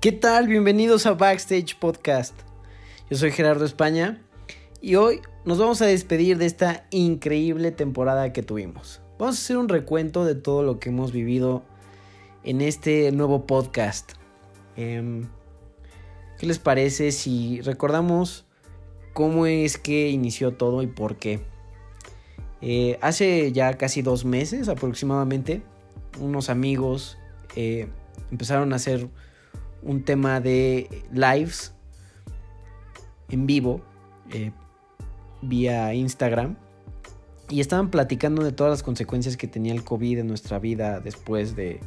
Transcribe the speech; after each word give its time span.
¿Qué 0.00 0.12
tal? 0.12 0.48
Bienvenidos 0.48 1.04
a 1.04 1.12
Backstage 1.12 1.78
Podcast. 1.78 2.34
Yo 3.10 3.18
soy 3.18 3.32
Gerardo 3.32 3.66
España 3.66 4.22
y 4.80 4.94
hoy 4.94 5.20
nos 5.44 5.58
vamos 5.58 5.82
a 5.82 5.86
despedir 5.86 6.38
de 6.38 6.46
esta 6.46 6.86
increíble 6.88 7.70
temporada 7.70 8.32
que 8.32 8.42
tuvimos. 8.42 9.02
Vamos 9.18 9.36
a 9.36 9.38
hacer 9.38 9.58
un 9.58 9.68
recuento 9.68 10.24
de 10.24 10.34
todo 10.34 10.62
lo 10.62 10.78
que 10.78 10.88
hemos 10.88 11.12
vivido 11.12 11.64
en 12.44 12.62
este 12.62 13.12
nuevo 13.12 13.46
podcast. 13.46 14.12
Em, 14.74 15.28
¿Qué 16.38 16.46
les 16.46 16.58
parece 16.58 17.12
si 17.12 17.60
recordamos 17.60 18.46
cómo 19.12 19.44
es 19.44 19.76
que 19.76 20.08
inició 20.08 20.54
todo 20.54 20.80
y 20.80 20.86
por 20.86 21.16
qué? 21.16 21.42
Eh, 22.62 22.98
hace 23.02 23.52
ya 23.52 23.76
casi 23.76 24.00
dos 24.00 24.24
meses 24.24 24.70
aproximadamente, 24.70 25.62
unos 26.18 26.48
amigos 26.48 27.18
eh, 27.54 27.90
empezaron 28.30 28.72
a 28.72 28.76
hacer 28.76 29.06
un 29.82 30.04
tema 30.04 30.40
de 30.40 31.04
lives 31.12 31.74
en 33.28 33.46
vivo 33.46 33.80
eh, 34.30 34.52
vía 35.42 35.94
Instagram 35.94 36.56
y 37.48 37.60
estaban 37.60 37.90
platicando 37.90 38.44
de 38.44 38.52
todas 38.52 38.70
las 38.70 38.82
consecuencias 38.82 39.36
que 39.36 39.48
tenía 39.48 39.72
el 39.72 39.82
COVID 39.82 40.18
en 40.18 40.28
nuestra 40.28 40.58
vida 40.58 41.00
después 41.00 41.56
de, 41.56 41.80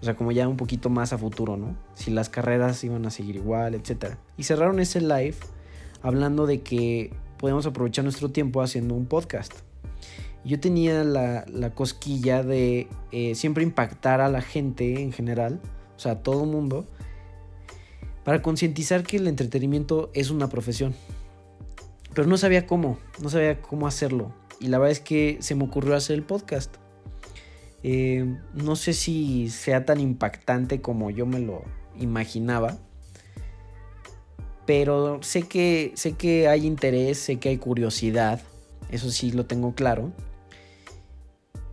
o 0.00 0.04
sea, 0.04 0.16
como 0.16 0.32
ya 0.32 0.48
un 0.48 0.56
poquito 0.56 0.88
más 0.88 1.12
a 1.12 1.18
futuro, 1.18 1.56
¿no? 1.56 1.76
Si 1.94 2.10
las 2.10 2.28
carreras 2.28 2.82
iban 2.82 3.04
a 3.04 3.10
seguir 3.10 3.36
igual, 3.36 3.74
etc. 3.74 4.14
Y 4.38 4.44
cerraron 4.44 4.80
ese 4.80 5.00
live 5.00 5.36
hablando 6.02 6.46
de 6.46 6.62
que 6.62 7.12
podemos 7.38 7.66
aprovechar 7.66 8.04
nuestro 8.04 8.30
tiempo 8.30 8.62
haciendo 8.62 8.94
un 8.94 9.06
podcast. 9.06 9.52
Yo 10.44 10.60
tenía 10.60 11.02
la, 11.02 11.74
cosquilla 11.74 12.42
de 12.42 12.88
eh, 13.10 13.34
siempre 13.34 13.64
impactar 13.64 14.20
a 14.20 14.28
la 14.28 14.40
gente 14.40 15.02
en 15.02 15.12
general, 15.12 15.60
o 15.96 15.98
sea, 15.98 16.12
a 16.12 16.22
todo 16.22 16.44
mundo, 16.44 16.86
para 18.26 18.42
concientizar 18.42 19.04
que 19.04 19.18
el 19.18 19.28
entretenimiento 19.28 20.10
es 20.12 20.30
una 20.30 20.48
profesión. 20.48 20.96
Pero 22.12 22.26
no 22.26 22.36
sabía 22.36 22.66
cómo, 22.66 22.98
no 23.22 23.28
sabía 23.30 23.62
cómo 23.62 23.86
hacerlo. 23.86 24.34
Y 24.58 24.66
la 24.66 24.78
verdad 24.78 24.90
es 24.90 24.98
que 24.98 25.38
se 25.38 25.54
me 25.54 25.62
ocurrió 25.62 25.94
hacer 25.94 26.16
el 26.16 26.24
podcast. 26.24 26.74
Eh, 27.84 28.36
no 28.52 28.74
sé 28.74 28.94
si 28.94 29.48
sea 29.48 29.84
tan 29.84 30.00
impactante 30.00 30.80
como 30.80 31.12
yo 31.12 31.24
me 31.24 31.38
lo 31.38 31.62
imaginaba. 32.00 32.76
Pero 34.66 35.22
sé 35.22 35.42
que, 35.42 35.92
sé 35.94 36.14
que 36.14 36.48
hay 36.48 36.66
interés, 36.66 37.18
sé 37.18 37.36
que 37.36 37.50
hay 37.50 37.58
curiosidad. 37.58 38.40
Eso 38.90 39.08
sí 39.12 39.30
lo 39.30 39.46
tengo 39.46 39.76
claro. 39.76 40.10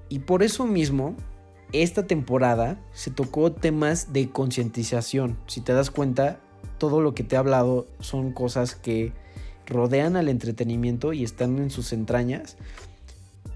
Y 0.08 0.20
por 0.20 0.44
eso 0.44 0.68
mismo 0.68 1.16
esta 1.74 2.06
temporada 2.06 2.80
se 2.94 3.10
tocó 3.10 3.52
temas 3.52 4.14
de 4.14 4.30
concientización. 4.30 5.40
Si 5.48 5.60
te 5.60 5.74
das 5.74 5.90
cuenta, 5.90 6.40
todo 6.84 7.00
lo 7.00 7.16
que 7.16 7.24
te 7.24 7.36
he 7.36 7.40
hablado 7.40 7.88
son 8.02 8.34
cosas 8.34 8.76
que 8.76 9.14
rodean 9.66 10.18
al 10.18 10.28
entretenimiento 10.28 11.14
y 11.14 11.24
están 11.24 11.58
en 11.60 11.70
sus 11.70 11.94
entrañas, 11.94 12.58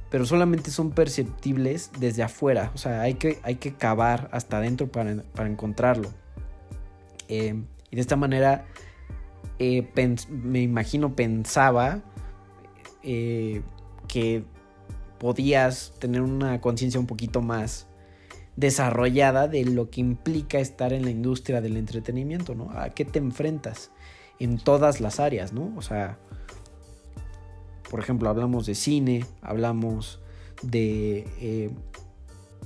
pero 0.09 0.25
solamente 0.25 0.71
son 0.71 0.91
perceptibles 0.91 1.91
desde 1.99 2.23
afuera. 2.23 2.71
O 2.73 2.77
sea, 2.77 3.01
hay 3.01 3.15
que, 3.15 3.39
hay 3.43 3.55
que 3.55 3.73
cavar 3.73 4.29
hasta 4.31 4.59
adentro 4.59 4.87
para, 4.87 5.11
encontrarlo. 5.39 6.09
Eh, 7.27 7.61
y 7.91 7.95
de 7.97 8.01
esta 8.01 8.15
manera, 8.15 8.63
eh, 9.59 9.85
me 10.29 10.61
imagino, 10.61 11.13
pensaba 11.13 11.99
eh, 13.03 13.61
que 14.07 14.45
podías 15.19 15.91
tener 15.99 16.21
una 16.21 16.61
conciencia 16.61 16.97
un 16.97 17.07
poquito 17.07 17.41
más 17.41 17.87
desarrollada 18.57 19.47
de 19.47 19.63
lo 19.63 19.89
que 19.89 20.01
implica 20.01 20.59
estar 20.59 20.91
en 20.91 21.03
la 21.03 21.11
industria 21.11 21.61
del 21.61 21.77
entretenimiento, 21.77 22.55
¿no? 22.55 22.71
¿A 22.71 22.89
qué 22.89 23.05
te 23.05 23.19
enfrentas 23.19 23.91
en 24.39 24.57
todas 24.57 24.99
las 24.99 25.19
áreas, 25.19 25.53
¿no? 25.53 25.71
O 25.77 25.81
sea, 25.81 26.17
por 27.89 27.99
ejemplo, 27.99 28.29
hablamos 28.29 28.65
de 28.65 28.75
cine, 28.75 29.25
hablamos 29.41 30.19
de, 30.63 31.27
eh, 31.39 31.69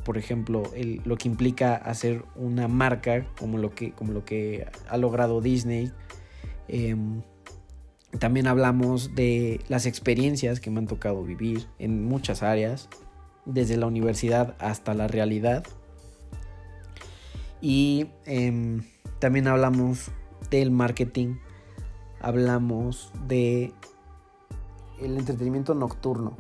por 0.06 0.18
ejemplo, 0.18 0.64
lo 1.04 1.18
que 1.18 1.28
implica 1.28 1.76
hacer 1.76 2.24
una 2.36 2.70
marca 2.70 3.28
como 3.38 3.58
lo 3.58 3.76
que, 3.76 3.92
como 3.92 4.14
lo 4.14 4.24
que 4.24 4.68
ha 4.90 4.98
logrado 4.98 5.42
Disney. 5.42 5.92
Em, 6.70 7.22
también 8.18 8.48
hablamos 8.48 9.14
de 9.14 9.60
las 9.68 9.86
experiencias 9.86 10.62
que 10.62 10.72
me 10.72 10.80
han 10.80 10.88
tocado 10.88 11.22
vivir 11.24 11.68
en 11.80 12.06
muchas 12.06 12.44
áreas, 12.44 12.90
desde 13.46 13.78
la 13.78 13.88
universidad 13.88 14.56
hasta 14.60 14.94
la 14.94 15.08
realidad. 15.08 15.66
Y 17.62 18.08
em, 18.26 18.84
también 19.20 19.48
hablamos 19.48 20.12
del 20.50 20.72
marketing, 20.72 21.36
hablamos 22.20 23.12
de 23.28 23.74
el 25.00 25.18
entretenimiento 25.18 25.74
nocturno, 25.76 26.36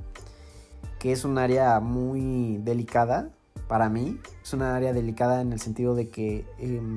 que 1.00 1.12
es 1.12 1.24
un 1.24 1.38
área 1.38 1.80
muy 1.80 2.58
delicada 2.58 3.32
para 3.68 3.90
mí. 3.90 4.20
Es 4.44 4.54
una 4.54 4.76
área 4.76 4.94
delicada 4.94 5.42
en 5.42 5.54
el 5.54 5.60
sentido 5.60 5.96
de 5.96 6.10
que 6.10 6.46
em, 6.58 6.96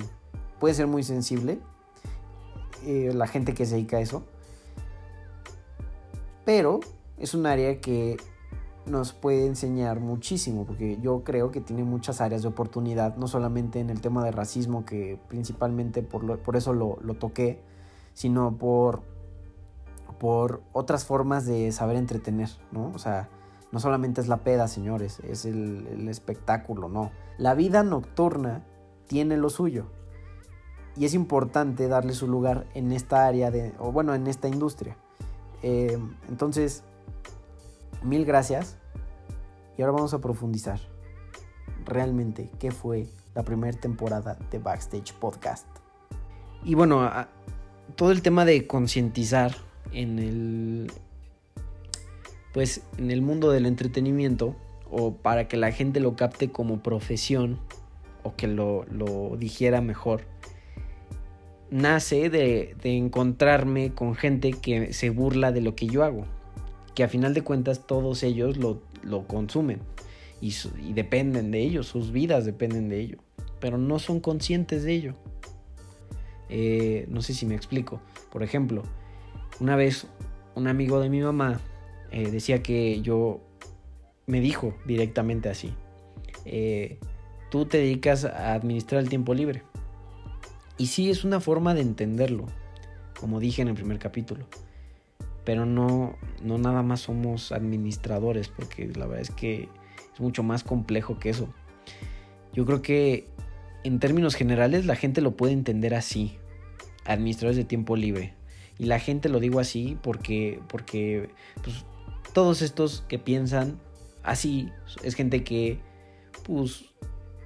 puede 0.59 0.75
ser 0.75 0.87
muy 0.87 1.03
sensible 1.03 1.61
eh, 2.87 3.13
la 3.15 3.27
gente 3.27 3.55
que 3.55 3.67
se 3.67 3.77
dedica 3.77 3.99
a 3.99 4.01
eso. 4.01 4.25
Pero 6.45 6.81
es 7.19 7.35
un 7.35 7.47
área 7.47 7.81
que 7.81 8.17
nos 8.87 9.13
puede 9.13 9.47
enseñar 9.47 10.01
muchísimo, 10.01 10.65
porque 10.65 10.99
yo 11.01 11.25
creo 11.25 11.51
que 11.51 11.61
tiene 11.61 11.85
muchas 11.85 12.21
áreas 12.21 12.43
de 12.43 12.49
oportunidad, 12.49 13.17
no 13.17 13.29
solamente 13.29 13.81
en 13.81 13.91
el 13.91 14.01
tema 14.01 14.25
de 14.25 14.31
racismo, 14.31 14.85
que 14.85 15.19
principalmente 15.29 16.03
por, 16.03 16.39
por 16.41 16.57
eso 16.57 16.73
lo, 16.73 16.97
toqué, 17.15 17.63
sino 18.13 18.57
por, 18.57 19.03
por 20.19 20.63
otras 20.73 21.05
formas 21.05 21.47
de 21.47 21.73
saber 21.73 21.97
entretener, 21.97 22.51
¿no? 22.73 22.93
O 22.95 22.99
sea, 22.99 23.29
no 23.73 23.81
solamente 23.81 24.21
es 24.21 24.29
la 24.29 24.39
peda, 24.39 24.69
señores, 24.69 25.21
es 25.21 25.47
el, 25.47 25.87
el 25.87 26.09
espectáculo, 26.09 26.89
no. 26.89 27.11
La 27.39 27.55
vida 27.55 27.83
nocturna 27.83 28.65
tiene 29.07 29.37
lo 29.37 29.51
suyo. 29.51 29.87
Y 30.97 31.07
es 31.07 31.15
importante 31.15 31.89
darle 31.89 32.13
su 32.13 32.29
lugar 32.29 32.67
en 32.75 32.93
esta 32.93 33.27
área 33.27 33.51
de, 33.51 33.73
o 33.81 33.91
bueno, 33.91 34.15
en 34.15 34.29
esta 34.29 34.47
industria. 34.47 34.97
Eh, 35.63 35.99
entonces, 36.29 36.85
mil 38.05 38.25
gracias. 38.25 38.77
Y 39.77 39.83
ahora 39.83 39.93
vamos 39.93 40.15
a 40.15 40.21
profundizar 40.21 40.79
realmente 41.85 42.51
qué 42.59 42.71
fue 42.71 43.07
la 43.35 43.43
primera 43.43 43.77
temporada 43.79 44.39
de 44.51 44.59
Backstage 44.59 45.13
Podcast. 45.15 45.67
Y 46.63 46.75
bueno, 46.75 47.11
todo 47.97 48.13
el 48.13 48.23
tema 48.23 48.45
de 48.45 48.67
concientizar 48.67 49.55
en 49.93 50.19
el 50.19 50.93
pues 52.53 52.83
en 52.99 53.11
el 53.11 53.21
mundo 53.21 53.51
del 53.51 53.67
entretenimiento 53.67 54.55
o 54.89 55.15
para 55.15 55.49
que 55.49 55.57
la 55.57 55.73
gente 55.73 55.99
lo 55.99 56.15
capte 56.15 56.53
como 56.53 56.83
profesión 56.85 57.59
o 58.23 58.37
que 58.37 58.47
lo, 58.47 58.85
lo 58.85 59.37
dijera 59.37 59.81
mejor 59.81 60.23
nace 61.75 62.31
de, 62.31 62.77
encontrarme 62.85 63.93
con 63.93 64.15
gente 64.15 64.53
que 64.53 64.93
se 64.93 65.11
burla 65.11 65.51
de 65.51 65.61
lo 65.61 65.75
que 65.75 65.87
yo 65.87 66.05
hago 66.05 66.25
que 66.95 67.03
a 67.03 67.09
final 67.09 67.35
de 67.35 67.43
cuentas 67.43 67.87
todos 67.87 68.23
ellos 68.23 68.57
lo, 68.57 69.27
consumen 69.27 69.81
y, 70.41 70.53
dependen 70.93 71.51
de 71.51 71.63
ello, 71.63 71.83
sus 71.83 72.13
vidas 72.13 72.45
dependen 72.45 72.89
de 72.89 73.01
ello, 73.01 73.19
pero 73.61 73.79
no 73.79 73.99
son 73.99 74.21
conscientes 74.21 74.85
de 74.85 74.93
ello. 74.93 75.15
Eh, 76.49 77.07
no 77.09 77.23
sé 77.23 77.35
si 77.35 77.47
me 77.47 77.55
explico. 77.55 78.01
Por 78.31 78.43
ejemplo, 78.43 78.83
una 79.61 79.77
vez 79.77 80.07
un 80.55 80.69
amigo 80.69 81.01
de 81.01 81.09
mi 81.09 81.21
mamá 81.21 81.61
eh, 82.11 82.31
decía 82.31 82.63
que 82.63 83.01
yo 83.01 83.41
me 84.27 84.41
dijo 84.41 84.75
directamente 84.85 85.49
así, 85.49 85.75
eh, 86.45 86.99
tú 87.51 87.67
te 87.67 87.79
dedicas 87.79 88.25
a 88.25 88.55
administrar 88.55 89.03
el 89.03 89.09
tiempo 89.09 89.35
libre. 89.35 89.63
Y 90.77 90.87
sí, 90.87 91.11
es 91.11 91.25
una 91.25 91.41
forma 91.41 91.75
de 91.75 91.81
entenderlo, 91.81 92.47
como 93.19 93.41
dije 93.41 93.63
en 93.63 93.69
el 93.69 93.75
primer 93.75 93.99
capítulo 93.99 94.47
pero 95.45 95.67
no, 95.67 96.17
no 96.43 96.59
nada 96.59 96.83
más 96.83 97.01
somos 97.01 97.53
administradores, 97.53 98.49
porque 98.49 98.89
la 98.89 99.07
verdad 99.07 99.23
es 99.23 99.31
que 99.31 99.69
es 100.13 100.21
mucho 100.21 100.43
más 100.43 100.65
complejo 100.65 101.19
que 101.19 101.31
eso. 101.31 101.49
Yo 102.53 102.65
creo 102.65 102.83
que 102.83 103.29
en 103.83 103.99
términos 103.99 104.35
generales 104.35 104.87
la 104.87 104.97
gente 104.97 105.21
lo 105.21 105.37
puede 105.37 105.53
entender 105.53 105.95
así, 105.95 106.39
administradores 107.05 107.57
de 107.57 107.65
tiempo 107.65 107.97
libre. 107.97 108.35
Y 108.79 108.87
la 108.87 108.99
gente 108.99 109.29
lo 109.29 109.39
digo 109.41 109.61
así 109.61 109.97
porque, 110.03 110.61
porque 110.69 111.31
pues, 111.63 111.85
todos 112.33 112.63
estos 112.63 113.05
que 113.09 113.19
piensan 113.19 113.79
así 114.23 114.71
es 115.03 115.15
gente 115.15 115.45
que 115.45 115.79
pues, 116.45 116.87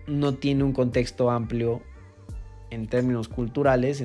no 0.06 0.34
tiene 0.34 0.64
un 0.64 0.72
contexto 0.72 1.30
amplio 1.30 1.82
en 2.70 2.86
términos 2.86 3.28
culturales 3.28 4.04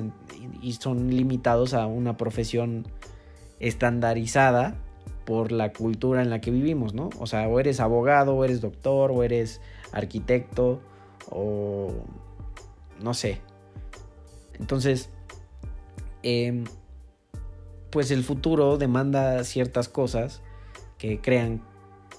y 0.60 0.72
son 0.72 1.10
limitados 1.10 1.74
a 1.74 1.86
una 1.86 2.16
profesión 2.16 2.86
estandarizada 3.64 4.76
por 5.24 5.52
la 5.52 5.72
cultura 5.72 6.22
en 6.22 6.28
la 6.28 6.40
que 6.40 6.50
vivimos, 6.50 6.92
¿no? 6.92 7.08
O 7.18 7.26
sea, 7.26 7.48
o 7.48 7.58
eres 7.58 7.80
abogado, 7.80 8.34
o 8.34 8.44
eres 8.44 8.60
doctor, 8.60 9.10
o 9.10 9.22
eres 9.22 9.60
arquitecto, 9.92 10.80
o 11.30 11.92
no 13.00 13.14
sé. 13.14 13.40
Entonces, 14.60 15.08
em, 16.22 16.64
pues 17.90 18.10
el 18.10 18.22
futuro 18.22 18.76
demanda 18.76 19.42
ciertas 19.44 19.88
cosas 19.88 20.42
que 20.98 21.20
crean 21.20 21.62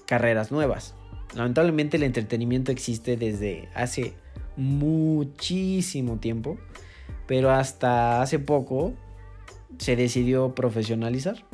carreras 0.06 0.50
nuevas. 0.50 0.94
Lamentablemente 1.34 1.96
el 1.96 2.02
entretenimiento 2.02 2.72
existe 2.72 3.16
desde 3.16 3.68
hace 3.74 4.14
muchísimo 4.56 6.16
tiempo, 6.18 6.56
pero 7.26 7.50
hasta 7.50 8.20
hace 8.20 8.38
poco 8.40 8.94
se 9.78 9.96
decidió 9.96 10.54
profesionalizar. 10.54 11.44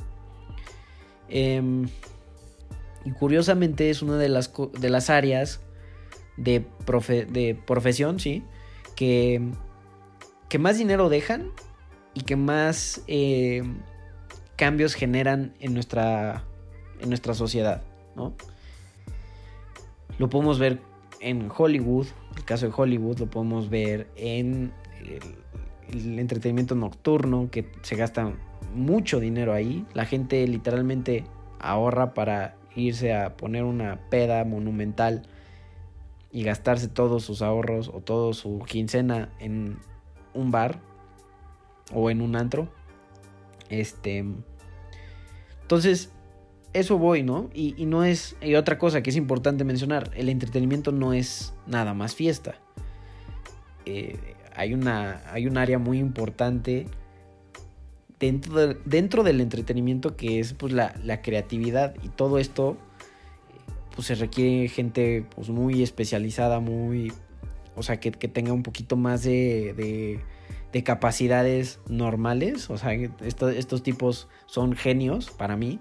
Em, 1.28 1.88
y 3.04 3.10
curiosamente 3.12 3.90
es 3.90 4.02
una 4.02 4.16
de 4.16 4.28
las, 4.28 4.52
de 4.78 4.90
las 4.90 5.10
áreas 5.10 5.60
de, 6.36 6.64
de 7.30 7.58
profesión, 7.66 8.20
¿sí? 8.20 8.44
Que, 8.96 9.40
que 10.48 10.58
más 10.58 10.78
dinero 10.78 11.08
dejan 11.08 11.50
y 12.14 12.20
que 12.20 12.36
más 12.36 13.02
em, 13.06 13.78
cambios 14.56 14.94
generan 14.94 15.54
en 15.60 15.74
nuestra, 15.74 16.44
en 17.00 17.08
nuestra 17.08 17.34
sociedad, 17.34 17.82
¿no? 18.14 18.34
Lo 20.18 20.28
podemos 20.28 20.58
ver 20.58 20.80
en 21.20 21.50
Hollywood, 21.56 22.06
el 22.36 22.44
caso 22.44 22.66
de 22.66 22.72
Hollywood, 22.76 23.18
lo 23.18 23.30
podemos 23.30 23.70
ver 23.70 24.08
en 24.16 24.72
el, 25.00 25.41
entretenimiento 25.92 26.74
nocturno, 26.74 27.48
que 27.50 27.70
se 27.82 27.96
gasta 27.96 28.32
mucho 28.74 29.20
dinero 29.20 29.52
ahí. 29.52 29.86
La 29.94 30.04
gente 30.04 30.46
literalmente 30.46 31.24
ahorra 31.58 32.14
para 32.14 32.56
irse 32.74 33.14
a 33.14 33.36
poner 33.36 33.64
una 33.64 34.00
peda 34.08 34.44
monumental 34.44 35.22
y 36.30 36.42
gastarse 36.44 36.88
todos 36.88 37.22
sus 37.24 37.42
ahorros 37.42 37.88
o 37.88 38.00
toda 38.00 38.32
su 38.32 38.60
quincena 38.60 39.30
en 39.38 39.78
un 40.34 40.50
bar 40.50 40.80
o 41.92 42.10
en 42.10 42.22
un 42.22 42.36
antro. 42.36 42.68
Este. 43.68 44.24
Entonces, 45.62 46.10
eso 46.72 46.98
voy, 46.98 47.22
¿no? 47.22 47.50
Y, 47.52 47.84
no 47.86 48.04
es. 48.04 48.36
Y 48.40 48.54
otra 48.54 48.78
cosa 48.78 49.02
que 49.02 49.10
es 49.10 49.16
importante 49.16 49.64
mencionar: 49.64 50.10
el 50.14 50.28
entretenimiento 50.28 50.90
no 50.90 51.12
es 51.12 51.54
nada 51.66 51.94
más 51.94 52.14
fiesta. 52.14 52.54
Eh, 53.84 54.16
hay, 54.54 54.74
una, 54.74 55.22
hay 55.30 55.46
un 55.46 55.58
área 55.58 55.78
muy 55.78 55.98
importante 55.98 56.86
dentro, 58.18 58.74
dentro 58.84 59.22
del 59.22 59.40
entretenimiento 59.40 60.16
que 60.16 60.40
es 60.40 60.54
pues, 60.54 60.72
la, 60.72 61.22
creatividad. 61.22 61.94
Y 62.02 62.08
todo 62.08 62.38
esto 62.38 62.76
pues 63.94 64.06
se 64.06 64.14
requiere 64.14 64.68
gente 64.68 65.26
pues, 65.34 65.48
muy 65.48 65.82
especializada, 65.82 66.60
muy. 66.60 67.12
O 67.74 67.82
sea, 67.82 68.00
que, 68.00 68.10
tenga 68.10 68.52
un 68.52 68.62
poquito 68.62 68.96
más 68.96 69.22
de, 69.22 70.20
de, 70.72 70.82
capacidades 70.84 71.80
normales. 71.88 72.70
O 72.70 72.78
sea, 72.78 72.92
estos 72.92 73.82
tipos 73.82 74.28
son 74.46 74.74
genios 74.74 75.30
para 75.30 75.56
mí. 75.56 75.80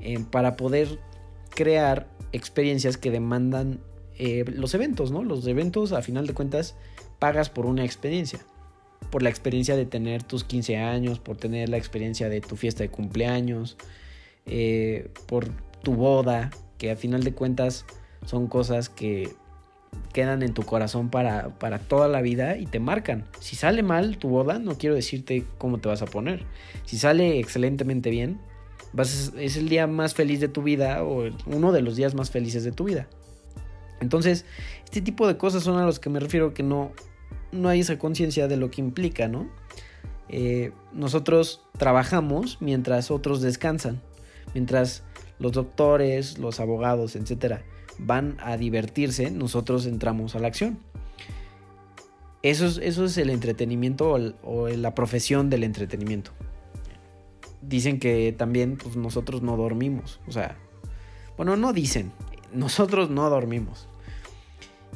Eh, 0.00 0.24
para 0.30 0.56
poder 0.56 0.98
crear 1.50 2.08
experiencias 2.32 2.96
que 2.96 3.10
demandan 3.10 3.80
eh, 4.18 4.44
los 4.46 4.74
eventos, 4.74 5.10
¿no? 5.10 5.22
Los 5.24 5.46
eventos, 5.46 5.92
a 5.92 6.02
final 6.02 6.26
de 6.26 6.34
cuentas, 6.34 6.76
pagas 7.18 7.50
por 7.50 7.66
una 7.66 7.84
experiencia. 7.84 8.40
Por 9.10 9.22
la 9.22 9.28
experiencia 9.28 9.76
de 9.76 9.86
tener 9.86 10.22
tus 10.22 10.44
15 10.44 10.78
años, 10.78 11.18
por 11.18 11.36
tener 11.36 11.68
la 11.68 11.76
experiencia 11.76 12.28
de 12.28 12.40
tu 12.40 12.56
fiesta 12.56 12.82
de 12.82 12.88
cumpleaños, 12.88 13.76
eh, 14.46 15.10
por 15.26 15.48
tu 15.82 15.94
boda, 15.94 16.50
que 16.78 16.90
a 16.90 16.96
final 16.96 17.22
de 17.22 17.32
cuentas 17.32 17.84
son 18.24 18.46
cosas 18.46 18.88
que 18.88 19.34
quedan 20.12 20.42
en 20.42 20.54
tu 20.54 20.62
corazón 20.62 21.10
para, 21.10 21.50
para, 21.58 21.78
toda 21.78 22.08
la 22.08 22.20
vida 22.20 22.56
y 22.56 22.66
te 22.66 22.80
marcan. 22.80 23.26
Si 23.40 23.56
sale 23.56 23.82
mal 23.82 24.18
tu 24.18 24.28
boda, 24.28 24.58
no 24.58 24.76
quiero 24.76 24.94
decirte 24.94 25.44
cómo 25.58 25.78
te 25.78 25.88
vas 25.88 26.02
a 26.02 26.06
poner. 26.06 26.44
Si 26.84 26.98
sale 26.98 27.38
excelentemente 27.38 28.10
bien, 28.10 28.40
es 29.02 29.56
el 29.56 29.68
día 29.68 29.86
más 29.86 30.14
feliz 30.14 30.40
de 30.40 30.48
tu 30.48 30.62
vida 30.62 31.02
o 31.02 31.24
uno 31.46 31.72
de 31.72 31.82
los 31.82 31.96
días 31.96 32.14
más 32.14 32.30
felices 32.30 32.64
de 32.64 32.72
tu 32.72 32.84
vida. 32.84 33.08
Entonces, 34.04 34.44
este 34.84 35.00
tipo 35.00 35.26
de 35.26 35.36
cosas 35.36 35.64
son 35.64 35.78
a 35.78 35.84
los 35.84 35.98
que 35.98 36.10
me 36.10 36.20
refiero 36.20 36.54
que 36.54 36.62
no, 36.62 36.92
no 37.50 37.68
hay 37.68 37.80
esa 37.80 37.98
conciencia 37.98 38.46
de 38.46 38.56
lo 38.56 38.70
que 38.70 38.80
implica, 38.80 39.26
¿no? 39.26 39.48
Eh, 40.28 40.72
nosotros 40.92 41.62
trabajamos 41.76 42.58
mientras 42.60 43.10
otros 43.10 43.42
descansan, 43.42 44.00
mientras 44.54 45.02
los 45.38 45.52
doctores, 45.52 46.38
los 46.38 46.60
abogados, 46.60 47.16
etcétera, 47.16 47.64
van 47.98 48.36
a 48.40 48.56
divertirse, 48.56 49.30
nosotros 49.30 49.86
entramos 49.86 50.36
a 50.36 50.38
la 50.38 50.46
acción. 50.46 50.78
Eso 52.42 52.66
es, 52.66 52.78
eso 52.78 53.04
es 53.04 53.16
el 53.18 53.30
entretenimiento 53.30 54.16
o 54.42 54.68
la 54.68 54.94
profesión 54.94 55.50
del 55.50 55.64
entretenimiento 55.64 56.30
dicen 57.68 57.98
que 57.98 58.34
también 58.36 58.76
pues, 58.76 58.96
nosotros 58.96 59.42
no 59.42 59.56
dormimos. 59.56 60.20
O 60.26 60.32
sea, 60.32 60.56
bueno, 61.36 61.56
no 61.56 61.72
dicen, 61.72 62.12
nosotros 62.52 63.10
no 63.10 63.28
dormimos. 63.30 63.88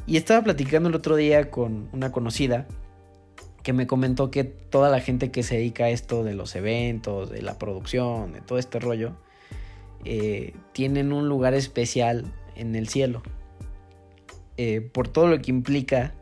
Y 0.08 0.16
estaba 0.16 0.42
platicando 0.42 0.88
el 0.88 0.94
otro 0.94 1.16
día 1.16 1.50
con 1.50 1.90
una 1.92 2.10
conocida 2.12 2.66
que 3.62 3.74
me 3.74 3.86
comentó 3.86 4.30
que 4.30 4.42
toda 4.42 4.88
la 4.88 5.00
gente 5.00 5.30
que 5.30 5.42
se 5.42 5.56
dedica 5.56 5.84
a 5.84 5.90
esto 5.90 6.24
de 6.24 6.32
los 6.32 6.56
eventos, 6.56 7.28
de 7.28 7.42
la 7.42 7.58
producción, 7.58 8.32
de 8.32 8.40
todo 8.40 8.58
este 8.58 8.80
rollo, 8.80 9.16
eh, 10.06 10.54
tienen 10.72 11.12
un 11.12 11.28
lugar 11.28 11.52
especial 11.52 12.32
en 12.56 12.74
el 12.74 12.88
cielo. 12.88 13.22
Eh, 14.56 14.80
por 14.80 15.08
todo 15.08 15.28
lo 15.28 15.42
que 15.42 15.50
implica 15.50 16.14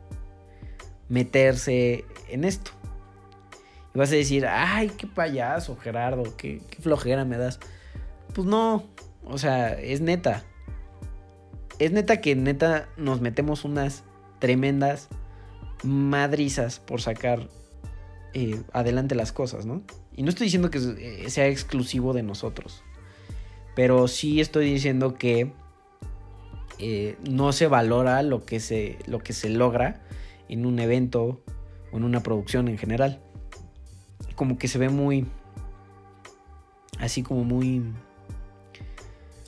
meterse 1.08 2.04
en 2.28 2.42
esto. 2.42 2.72
Y 3.94 3.98
vas 3.98 4.10
a 4.10 4.16
decir, 4.16 4.48
ay, 4.48 4.90
qué 4.98 5.06
payaso, 5.06 5.76
Gerardo, 5.76 6.36
qué, 6.36 6.60
flojera 6.80 7.24
me 7.24 7.38
das. 7.38 7.60
Pues 8.34 8.48
no, 8.48 8.82
o 9.24 9.38
sea, 9.38 9.74
es 9.74 10.00
neta. 10.00 10.42
Es 11.78 11.92
neta 11.92 12.20
que 12.20 12.34
neta 12.34 12.88
nos 12.96 13.20
metemos 13.20 13.64
unas 13.64 14.04
tremendas 14.38 15.08
madrizas 15.84 16.80
por 16.80 17.00
sacar 17.00 17.48
eh, 18.34 18.62
adelante 18.72 19.14
las 19.14 19.32
cosas, 19.32 19.66
¿no? 19.66 19.82
Y 20.14 20.22
no 20.22 20.30
estoy 20.30 20.46
diciendo 20.46 20.70
que 20.70 20.78
eh, 20.78 21.30
sea 21.30 21.48
exclusivo 21.48 22.12
de 22.12 22.22
nosotros. 22.22 22.82
Pero 23.74 24.08
sí 24.08 24.40
estoy 24.40 24.72
diciendo 24.72 25.14
que 25.14 25.52
eh, 26.78 27.16
no 27.28 27.52
se 27.52 27.66
valora 27.66 28.22
lo 28.22 28.44
que 28.44 28.60
se, 28.60 28.98
lo 29.06 29.18
que 29.18 29.32
se 29.32 29.50
logra 29.50 30.02
en 30.48 30.64
un 30.64 30.78
evento 30.78 31.42
o 31.92 31.96
en 31.96 32.04
una 32.04 32.22
producción 32.22 32.68
en 32.68 32.78
general 32.78 33.20
como 34.36 34.58
que 34.58 34.68
se 34.68 34.78
ve 34.78 34.88
muy... 34.88 35.26
Así 37.00 37.22
como 37.22 37.42
muy... 37.42 37.82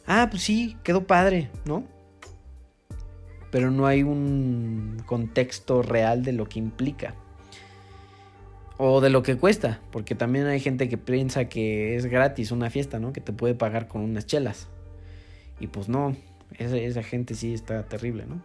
Ah, 0.06 0.26
pues 0.30 0.42
sí, 0.42 0.76
quedó 0.82 1.06
padre, 1.06 1.50
¿no? 1.64 1.85
Pero 3.50 3.70
no 3.70 3.86
hay 3.86 4.02
un 4.02 5.02
contexto 5.06 5.82
real 5.82 6.22
de 6.22 6.32
lo 6.32 6.48
que 6.48 6.58
implica. 6.58 7.14
O 8.76 9.00
de 9.00 9.10
lo 9.10 9.22
que 9.22 9.36
cuesta, 9.36 9.80
porque 9.90 10.14
también 10.14 10.46
hay 10.46 10.60
gente 10.60 10.88
que 10.88 10.98
piensa 10.98 11.46
que 11.46 11.96
es 11.96 12.06
gratis 12.06 12.52
una 12.52 12.70
fiesta, 12.70 13.00
¿no? 13.00 13.12
Que 13.12 13.20
te 13.20 13.32
puede 13.32 13.54
pagar 13.54 13.88
con 13.88 14.02
unas 14.02 14.26
chelas. 14.26 14.68
Y 15.58 15.66
pues 15.66 15.88
no, 15.88 16.14
esa, 16.58 17.02
gente 17.02 17.34
sí 17.34 17.54
está 17.54 17.82
terrible, 17.84 18.26
¿no? 18.26 18.40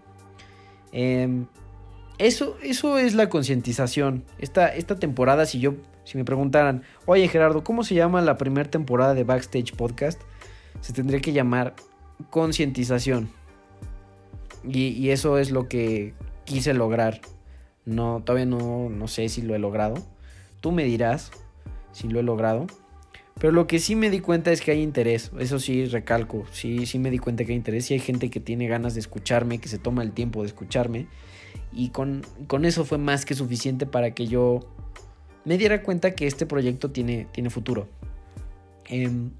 Em, 0.92 1.46
eso, 2.18 2.58
eso 2.64 2.98
es 2.98 3.14
la 3.14 3.30
concientización. 3.30 4.24
Esta, 4.40 4.70
esta 4.70 4.98
temporada, 4.98 5.46
si 5.46 5.60
yo 5.60 5.76
si 6.04 6.18
me 6.18 6.26
preguntaran, 6.26 6.84
oye 7.06 7.28
Gerardo, 7.28 7.64
¿cómo 7.64 7.84
se 7.84 7.96
llama 7.96 8.22
la 8.22 8.38
primera 8.38 8.70
temporada 8.70 9.14
de 9.14 9.24
Backstage 9.24 9.74
Podcast? 9.74 10.22
Se 10.82 10.94
tendría 10.94 11.22
que 11.22 11.32
llamar 11.32 11.76
concientización. 12.30 13.30
Y, 14.68 15.10
eso 15.10 15.38
es 15.38 15.52
lo 15.52 15.68
que 15.68 16.14
quise 16.46 16.74
lograr. 16.74 17.22
No, 17.86 18.22
todavía 18.24 18.46
no, 18.46 18.90
no 18.90 19.08
sé 19.08 19.30
si 19.30 19.42
lo 19.42 19.56
he 19.56 19.60
logrado. 19.60 19.96
Tú 20.62 20.72
me 20.72 20.84
dirás 20.84 21.32
si 21.92 22.08
lo 22.08 22.20
he 22.20 22.24
logrado. 22.24 22.68
Pero 23.40 23.52
lo 23.52 23.68
que 23.68 23.80
sí 23.80 23.96
me 23.96 24.10
di 24.10 24.20
cuenta 24.20 24.52
es 24.52 24.62
que 24.62 24.72
hay 24.72 24.82
interés. 24.82 25.32
Eso 25.40 25.60
sí, 25.60 25.86
recalco. 25.86 26.46
Sí, 26.52 26.86
sí 26.86 27.00
me 27.00 27.10
di 27.10 27.18
cuenta 27.18 27.44
que 27.44 27.52
hay 27.52 27.58
interés. 27.58 27.90
Y 27.92 27.96
hay 27.96 28.00
gente 28.00 28.30
que 28.30 28.40
tiene 28.40 28.68
ganas 28.68 28.94
de 28.94 29.00
escucharme, 29.00 29.60
que 29.60 29.68
se 29.68 29.80
toma 29.80 30.04
el 30.04 30.12
tiempo 30.12 30.42
de 30.42 30.48
escucharme. 30.48 31.08
Y 31.72 31.90
con, 31.90 32.24
con 32.48 32.66
eso 32.66 32.86
fue 32.86 32.98
más 32.98 33.26
que 33.26 33.34
suficiente 33.34 33.86
para 33.86 34.12
que 34.12 34.28
yo 34.28 34.62
me 35.46 35.58
diera 35.58 35.84
cuenta 35.84 36.12
que 36.12 36.28
este 36.28 36.46
proyecto 36.46 36.92
tiene, 36.92 37.28
tiene 37.32 37.50
futuro. 37.50 37.88
Em, 38.86 39.32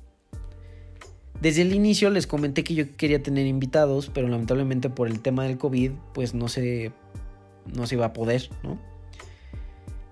desde 1.44 1.64
el 1.64 1.74
inicio 1.74 2.10
les 2.10 2.26
comenté 2.26 2.64
que 2.64 2.74
yo 2.74 2.96
quería 2.96 3.22
tener 3.22 3.46
invitados, 3.48 4.10
pero 4.14 4.30
lamentablemente 4.30 4.90
por 4.90 5.10
el 5.10 5.20
tema 5.20 5.44
del 5.44 5.58
COVID, 5.58 5.92
pues 6.14 6.34
no 6.34 6.48
se, 6.48 6.94
no 7.76 7.86
se 7.86 7.96
iba 7.96 8.06
a 8.06 8.14
poder. 8.14 8.50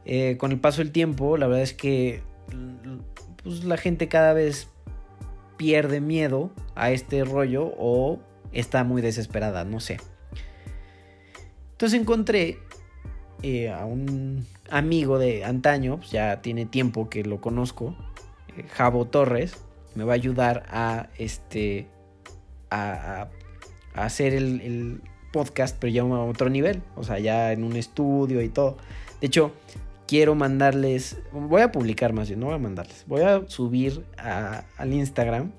Eh, 0.04 0.36
con 0.38 0.52
el 0.52 0.60
paso 0.60 0.82
del 0.82 0.92
tiempo, 0.92 1.38
la 1.38 1.48
verdad 1.48 1.64
es 1.64 1.74
que 1.74 2.22
pues, 3.42 3.64
la 3.64 3.78
gente 3.78 4.10
cada 4.10 4.34
vez 4.34 4.68
pierde 5.56 6.02
miedo 6.02 6.52
a 6.76 6.92
este 6.92 7.24
rollo 7.24 7.72
o 7.78 8.20
está 8.52 8.84
muy 8.84 9.02
desesperada, 9.02 9.64
no 9.64 9.80
sé. 9.80 10.02
Entonces 11.72 11.98
encontré 11.98 12.58
eh, 13.42 13.70
a 13.70 13.86
un 13.86 14.46
amigo 14.70 15.18
de 15.18 15.46
antaño, 15.46 15.96
pues 16.00 16.12
ya 16.12 16.42
tiene 16.42 16.66
tiempo 16.66 17.10
que 17.10 17.24
lo 17.24 17.40
conozco, 17.40 17.96
eh, 18.58 18.66
Javo 18.68 19.06
Torres, 19.06 19.64
me 19.96 20.04
va 20.04 20.14
a 20.14 20.16
ayudar 20.16 20.64
a 20.70 21.10
este 21.18 21.88
a, 22.70 23.28
hacer 23.94 24.34
el, 24.34 24.62
el, 24.62 25.02
podcast, 25.32 25.78
pero 25.80 25.92
ya 25.92 26.02
a 26.02 26.24
otro 26.26 26.50
nivel, 26.50 26.84
o 26.98 27.04
sea, 27.04 27.18
ya 27.18 27.54
en 27.54 27.64
un 27.64 27.78
estudio 27.78 28.42
y 28.42 28.50
todo. 28.50 28.76
De 29.22 29.28
hecho, 29.28 29.54
quiero 30.08 30.36
mandarles, 30.36 31.22
voy 31.32 31.62
a 31.62 31.72
publicar 31.72 32.12
más 32.12 32.28
bien, 32.28 32.42
no 32.42 32.48
voy 32.48 32.56
a 32.56 32.58
mandarles, 32.58 33.06
voy 33.08 33.22
a 33.22 33.48
subir 33.48 34.06
al 34.18 34.94
Instagram 34.94 35.52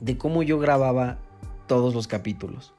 de 0.00 0.16
cómo 0.16 0.42
yo 0.42 0.58
grababa 0.58 1.18
todos 1.66 1.94
los 1.94 2.08
capítulos. 2.08 2.72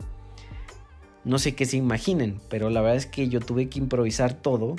No 1.24 1.38
sé 1.38 1.53
qué 1.53 1.65
se 1.65 1.77
imaginen, 1.77 2.41
pero 2.50 2.72
la 2.72 2.82
verdad 2.82 2.98
es 2.98 3.06
que 3.06 3.30
yo 3.30 3.39
tuve 3.41 3.70
que 3.70 3.77
improvisar 3.77 4.34
todo 4.34 4.75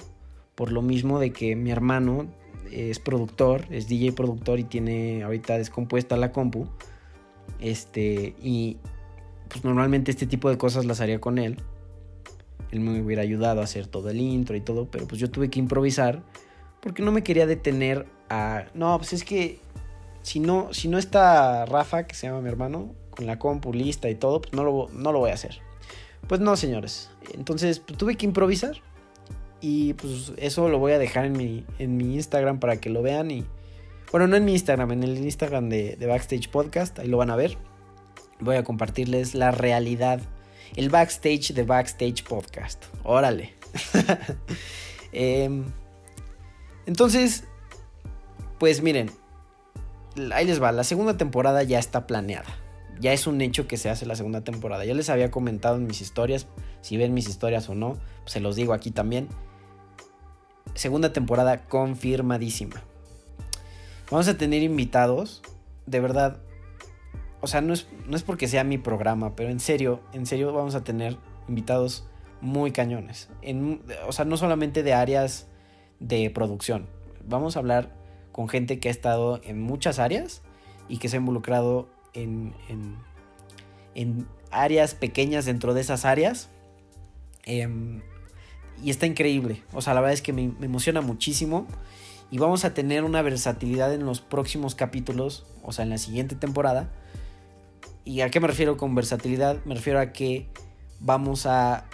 por 0.56 0.72
lo 0.72 0.82
mismo 0.82 1.20
de 1.20 1.32
que 1.32 1.54
mi 1.54 1.70
hermano 1.70 2.26
es 2.72 2.98
productor, 2.98 3.66
es 3.70 3.88
DJ 3.88 4.12
productor 4.12 4.58
y 4.58 4.64
tiene 4.64 5.22
ahorita 5.22 5.58
descompuesta 5.58 6.16
la 6.16 6.32
compu. 6.32 6.66
Este, 7.60 8.34
y 8.40 8.78
pues 9.48 9.64
normalmente 9.64 10.10
este 10.10 10.26
tipo 10.26 10.48
de 10.50 10.58
cosas 10.58 10.84
las 10.84 11.00
haría 11.00 11.20
con 11.20 11.38
él. 11.38 11.58
Él 12.70 12.80
me 12.80 13.00
hubiera 13.00 13.22
ayudado 13.22 13.60
a 13.60 13.64
hacer 13.64 13.86
todo 13.86 14.08
el 14.08 14.20
intro 14.20 14.56
y 14.56 14.60
todo, 14.60 14.90
pero 14.90 15.06
pues 15.06 15.20
yo 15.20 15.30
tuve 15.30 15.50
que 15.50 15.58
improvisar 15.58 16.22
porque 16.80 17.02
no 17.02 17.12
me 17.12 17.22
quería 17.22 17.46
detener 17.46 18.06
a... 18.28 18.64
No, 18.74 18.96
pues 18.98 19.12
es 19.12 19.24
que 19.24 19.60
si 20.22 20.40
no, 20.40 20.72
si 20.72 20.88
no 20.88 20.98
está 20.98 21.66
Rafa, 21.66 22.06
que 22.06 22.14
se 22.14 22.26
llama 22.26 22.40
mi 22.40 22.48
hermano, 22.48 22.94
con 23.10 23.26
la 23.26 23.38
compu 23.38 23.72
lista 23.72 24.08
y 24.08 24.14
todo, 24.14 24.40
pues 24.40 24.54
no 24.54 24.64
lo, 24.64 24.88
no 24.92 25.12
lo 25.12 25.18
voy 25.18 25.30
a 25.30 25.34
hacer. 25.34 25.60
Pues 26.28 26.40
no, 26.40 26.56
señores. 26.56 27.10
Entonces 27.34 27.78
pues, 27.80 27.98
tuve 27.98 28.16
que 28.16 28.26
improvisar. 28.26 28.76
Y 29.62 29.94
pues 29.94 30.32
eso 30.38 30.68
lo 30.68 30.80
voy 30.80 30.90
a 30.90 30.98
dejar 30.98 31.24
en 31.24 31.32
mi, 31.34 31.64
en 31.78 31.96
mi 31.96 32.16
Instagram 32.16 32.58
para 32.58 32.78
que 32.78 32.90
lo 32.90 33.00
vean. 33.00 33.30
Y 33.30 33.46
bueno, 34.10 34.26
no 34.26 34.36
en 34.36 34.44
mi 34.44 34.52
Instagram, 34.52 34.90
en 34.90 35.04
el 35.04 35.16
Instagram 35.18 35.68
de, 35.68 35.96
Backstage 36.04 36.50
Podcast. 36.50 36.98
Ahí 36.98 37.06
lo 37.06 37.16
van 37.16 37.30
a 37.30 37.36
ver. 37.36 37.56
Voy 38.40 38.56
a 38.56 38.64
compartirles 38.64 39.36
la 39.36 39.52
realidad. 39.52 40.20
El 40.74 40.90
backstage 40.90 41.54
de 41.54 41.62
Backstage 41.62 42.24
Podcast. 42.24 42.84
Órale. 43.04 43.54
Em, 45.14 45.66
entonces, 46.86 47.44
pues 48.58 48.80
miren, 48.80 49.10
ahí 50.32 50.46
les 50.46 50.60
va, 50.60 50.72
la 50.72 50.84
segunda 50.84 51.18
temporada 51.18 51.62
ya 51.62 51.78
está 51.78 52.06
planeada. 52.06 52.48
Ya 52.98 53.12
es 53.12 53.26
un 53.26 53.40
hecho 53.42 53.68
que 53.68 53.76
se 53.76 53.90
hace 53.90 54.06
la 54.06 54.16
segunda 54.16 54.42
temporada. 54.42 54.86
Ya 54.86 54.94
les 54.94 55.10
había 55.10 55.30
comentado 55.30 55.76
en 55.76 55.86
mis 55.86 56.00
historias, 56.00 56.46
si 56.80 56.96
ven 56.96 57.12
mis 57.12 57.28
historias 57.28 57.68
o 57.68 57.74
no, 57.74 57.98
pues 58.22 58.32
se 58.32 58.40
los 58.40 58.56
digo 58.56 58.72
aquí 58.72 58.90
también. 58.90 59.28
Segunda 60.74 61.12
temporada 61.12 61.64
confirmadísima. 61.66 62.82
Vamos 64.10 64.28
a 64.28 64.36
tener 64.36 64.62
invitados, 64.62 65.42
de 65.86 66.00
verdad. 66.00 66.38
O 67.40 67.46
sea, 67.46 67.60
no 67.60 67.72
es, 67.72 67.88
no 68.06 68.16
es 68.16 68.22
porque 68.22 68.48
sea 68.48 68.64
mi 68.64 68.78
programa, 68.78 69.34
pero 69.34 69.50
en 69.50 69.60
serio, 69.60 70.00
en 70.12 70.26
serio 70.26 70.52
vamos 70.52 70.74
a 70.74 70.84
tener 70.84 71.16
invitados 71.48 72.06
muy 72.40 72.72
cañones. 72.72 73.30
En, 73.40 73.82
o 74.06 74.12
sea, 74.12 74.24
no 74.24 74.36
solamente 74.36 74.82
de 74.82 74.92
áreas 74.92 75.46
de 76.00 76.28
producción. 76.30 76.88
Vamos 77.26 77.56
a 77.56 77.60
hablar 77.60 77.94
con 78.32 78.48
gente 78.48 78.80
que 78.80 78.88
ha 78.88 78.90
estado 78.90 79.40
en 79.44 79.60
muchas 79.60 79.98
áreas 79.98 80.42
y 80.88 80.98
que 80.98 81.08
se 81.08 81.16
ha 81.16 81.20
involucrado 81.20 81.88
en, 82.12 82.54
en, 83.94 84.26
áreas 84.50 84.94
pequeñas 84.94 85.46
dentro 85.46 85.72
de 85.72 85.80
esas 85.80 86.04
áreas. 86.04 86.50
Em, 87.44 88.02
y 88.82 88.90
está 88.90 89.06
increíble. 89.06 89.62
O 89.72 89.80
sea, 89.80 89.94
la 89.94 90.00
verdad 90.00 90.14
es 90.14 90.22
que 90.22 90.32
me, 90.32 90.52
emociona 90.60 91.00
muchísimo. 91.00 91.66
Y 92.30 92.38
vamos 92.38 92.64
a 92.64 92.72
tener 92.72 93.04
una 93.04 93.20
versatilidad 93.20 93.92
en 93.92 94.06
los 94.06 94.20
próximos 94.20 94.74
capítulos, 94.74 95.44
o 95.62 95.72
sea, 95.72 95.82
en 95.82 95.90
la 95.90 95.98
siguiente 95.98 96.34
temporada. 96.34 96.90
¿Y 98.04 98.22
a 98.22 98.30
qué 98.30 98.40
me 98.40 98.46
refiero 98.46 98.76
con 98.76 98.94
versatilidad? 98.94 99.62
Me 99.64 99.74
refiero 99.74 100.00
a 100.00 100.12
que 100.12 100.46
vamos 101.00 101.46
a... 101.46 101.84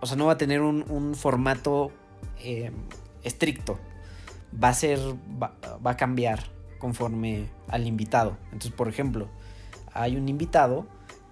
O 0.00 0.06
sea, 0.06 0.16
no 0.16 0.26
va 0.26 0.32
a 0.32 0.38
tener 0.38 0.60
un, 0.60 1.14
formato 1.14 1.92
eh, 2.42 2.72
estricto 3.22 3.78
va 4.52 4.68
a 4.68 4.74
ser, 4.74 4.98
va, 5.42 5.54
a 5.84 5.96
cambiar 5.96 6.44
conforme 6.78 7.48
al 7.68 7.86
invitado. 7.86 8.36
Entonces, 8.46 8.72
por 8.72 8.88
ejemplo, 8.88 9.28
hay 9.92 10.16
un 10.16 10.28
invitado 10.28 10.86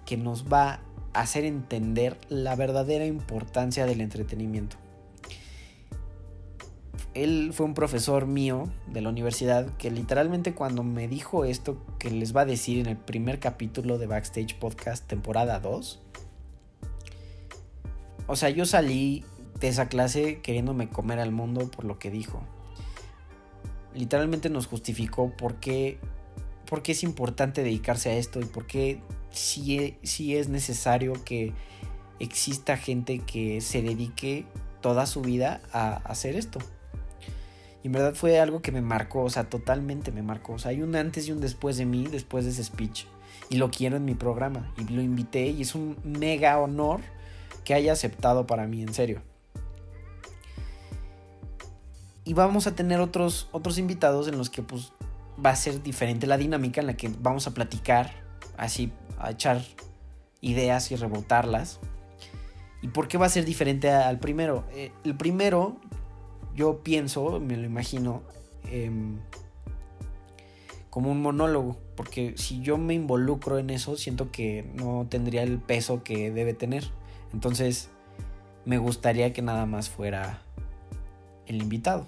que 0.05 0.17
nos 0.17 0.51
va 0.51 0.79
hacer 1.13 1.45
entender 1.45 2.17
la 2.29 2.55
verdadera 2.55 3.05
importancia 3.05 3.85
del 3.85 4.01
entretenimiento. 4.01 4.77
Él 7.13 7.51
fue 7.53 7.65
un 7.65 7.73
profesor 7.73 8.25
mío 8.25 8.69
de 8.87 9.01
la 9.01 9.09
universidad 9.09 9.75
que 9.77 9.91
literalmente 9.91 10.53
cuando 10.53 10.83
me 10.83 11.07
dijo 11.07 11.43
esto 11.43 11.77
que 11.99 12.09
les 12.09 12.35
va 12.35 12.41
a 12.41 12.45
decir 12.45 12.79
en 12.79 12.85
el 12.85 12.97
primer 12.97 13.39
capítulo 13.39 13.97
de 13.97 14.07
Backstage 14.07 14.57
Podcast 14.57 15.07
temporada 15.07 15.59
2, 15.59 15.99
o 18.27 18.35
sea, 18.37 18.49
yo 18.49 18.65
salí 18.65 19.25
de 19.59 19.67
esa 19.67 19.89
clase 19.89 20.39
queriéndome 20.41 20.89
comer 20.89 21.19
al 21.19 21.31
mundo 21.31 21.69
por 21.69 21.83
lo 21.83 21.99
que 21.99 22.11
dijo 22.11 22.41
literalmente 23.93 24.49
nos 24.49 24.67
justificó 24.67 25.31
por 25.31 25.55
qué, 25.55 25.99
por 26.71 26.83
qué 26.83 26.93
es 26.93 27.03
importante 27.03 27.63
dedicarse 27.63 28.11
a 28.11 28.13
esto 28.13 28.39
y 28.39 28.45
por 28.45 28.65
qué 28.65 29.01
sí, 29.29 29.77
e, 29.77 30.39
es 30.39 30.47
necesario 30.47 31.11
que 31.25 31.51
exista 32.17 32.77
gente 32.77 33.19
que 33.19 33.59
se 33.59 33.81
dedique 33.81 34.45
toda 34.79 35.05
su 35.05 35.19
vida 35.19 35.59
a 35.73 35.95
hacer 35.95 36.37
esto. 36.37 36.59
Y 37.83 37.87
en 37.87 37.91
verdad 37.91 38.15
fue 38.15 38.39
algo 38.39 38.61
que 38.61 38.71
me 38.71 38.81
marcó, 38.81 39.23
o 39.23 39.29
sea, 39.29 39.49
totalmente 39.49 40.13
me 40.13 40.21
marcó. 40.21 40.53
O 40.53 40.59
sea, 40.59 40.71
hay 40.71 40.81
un 40.81 40.95
antes 40.95 41.27
y 41.27 41.33
un 41.33 41.41
después 41.41 41.75
de 41.75 41.85
mí, 41.85 42.07
después 42.09 42.45
de 42.45 42.51
ese 42.51 42.63
speech. 42.63 43.03
Y 43.49 43.57
lo 43.57 43.69
quiero 43.69 43.97
en 43.97 44.05
mi 44.05 44.15
programa. 44.15 44.73
Y 44.77 44.93
lo 44.93 45.01
invité 45.01 45.47
y 45.47 45.63
es 45.63 45.75
un 45.75 45.97
mega 46.05 46.57
honor 46.57 47.01
que 47.65 47.73
haya 47.73 47.91
aceptado 47.91 48.47
para 48.47 48.65
mí, 48.65 48.81
en 48.81 48.93
serio. 48.93 49.21
Y 52.23 52.33
vamos 52.33 52.65
a 52.65 52.75
tener 52.75 53.01
otros, 53.01 53.49
otros 53.51 53.77
invitados 53.77 54.29
en 54.29 54.37
los 54.37 54.49
que 54.49 54.61
pues 54.61 54.93
va 55.43 55.51
a 55.51 55.55
ser 55.55 55.81
diferente 55.81 56.27
la 56.27 56.37
dinámica 56.37 56.81
en 56.81 56.87
la 56.87 56.95
que 56.95 57.09
vamos 57.19 57.47
a 57.47 57.53
platicar, 57.53 58.11
así, 58.57 58.91
a 59.17 59.31
echar 59.31 59.61
ideas 60.41 60.91
y 60.91 60.95
rebotarlas. 60.95 61.79
¿Y 62.81 62.87
por 62.87 63.07
qué 63.07 63.17
va 63.17 63.27
a 63.27 63.29
ser 63.29 63.45
diferente 63.45 63.89
al 63.89 64.19
primero? 64.19 64.65
Eh, 64.73 64.91
el 65.03 65.15
primero, 65.15 65.77
yo 66.55 66.83
pienso, 66.83 67.39
me 67.39 67.55
lo 67.55 67.65
imagino, 67.65 68.23
em, 68.71 69.19
como 70.89 71.11
un 71.11 71.21
monólogo, 71.21 71.77
porque 71.95 72.33
si 72.37 72.61
yo 72.61 72.77
me 72.77 72.93
involucro 72.93 73.59
en 73.59 73.69
eso, 73.69 73.95
siento 73.97 74.31
que 74.31 74.69
no 74.73 75.07
tendría 75.09 75.43
el 75.43 75.59
peso 75.59 76.03
que 76.03 76.31
debe 76.31 76.53
tener. 76.53 76.91
Entonces, 77.33 77.89
me 78.65 78.77
gustaría 78.77 79.31
que 79.31 79.41
nada 79.41 79.65
más 79.65 79.89
fuera 79.89 80.41
el 81.45 81.61
invitado. 81.61 82.07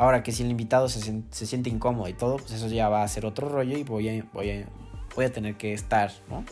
Ahora 0.00 0.22
que 0.22 0.32
si 0.32 0.42
el 0.42 0.50
invitado 0.50 0.88
se, 0.88 1.22
siente 1.30 1.68
incómodo 1.68 2.08
y 2.08 2.14
todo, 2.14 2.38
pues 2.38 2.52
eso 2.52 2.68
ya 2.68 2.88
va 2.88 3.02
a 3.02 3.08
ser 3.08 3.26
otro 3.26 3.50
rollo 3.50 3.76
y 3.76 3.82
voy 3.82 4.08
a, 4.08 4.24
voy 4.32 4.50
a, 4.50 4.66
voy 5.14 5.26
a 5.26 5.30
tener 5.30 5.58
que 5.58 5.74
estar, 5.74 6.10
¿no? 6.30 6.42